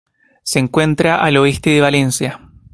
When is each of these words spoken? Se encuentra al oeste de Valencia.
Se 0.41 0.57
encuentra 0.57 1.17
al 1.23 1.37
oeste 1.37 1.69
de 1.69 1.81
Valencia. 1.81 2.41